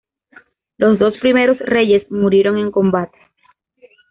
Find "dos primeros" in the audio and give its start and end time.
0.97-1.59